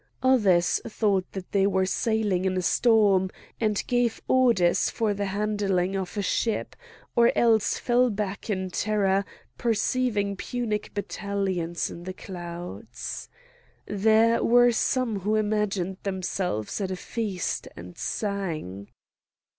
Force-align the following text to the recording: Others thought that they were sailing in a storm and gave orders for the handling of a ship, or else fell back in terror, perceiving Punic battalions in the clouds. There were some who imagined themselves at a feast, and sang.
Others 0.23 0.81
thought 0.87 1.31
that 1.33 1.51
they 1.51 1.67
were 1.67 1.85
sailing 1.85 2.43
in 2.45 2.57
a 2.57 2.61
storm 2.63 3.29
and 3.59 3.83
gave 3.85 4.19
orders 4.27 4.89
for 4.89 5.13
the 5.13 5.27
handling 5.27 5.95
of 5.95 6.17
a 6.17 6.23
ship, 6.23 6.75
or 7.15 7.31
else 7.35 7.77
fell 7.77 8.09
back 8.09 8.49
in 8.49 8.71
terror, 8.71 9.23
perceiving 9.59 10.35
Punic 10.35 10.91
battalions 10.95 11.91
in 11.91 12.05
the 12.05 12.13
clouds. 12.15 13.29
There 13.85 14.43
were 14.43 14.71
some 14.71 15.19
who 15.19 15.35
imagined 15.35 15.97
themselves 16.01 16.81
at 16.81 16.89
a 16.89 16.95
feast, 16.95 17.67
and 17.75 17.95
sang. 17.95 18.89